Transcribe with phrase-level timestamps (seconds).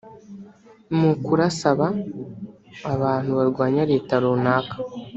[0.99, 1.85] mu kurasaba
[2.93, 4.75] abantu barwanya Leta runaka